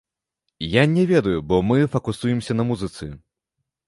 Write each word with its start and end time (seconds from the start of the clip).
Я 0.81 0.85
не 0.93 1.03
ведаю, 1.11 1.41
бо 1.49 1.61
мы 1.67 1.77
факусуемся 1.95 2.55
на 2.55 2.63
музыцы. 2.71 3.11